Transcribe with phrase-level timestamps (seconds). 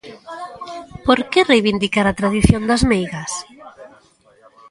[1.05, 3.31] Por que reivindicar a tradición das meigas?